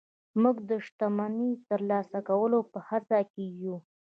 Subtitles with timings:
[0.41, 3.75] موږ چې د شتمني د ترلاسه کولو په هڅه کې يو.